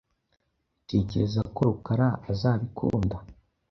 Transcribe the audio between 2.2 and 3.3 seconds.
azabikunda?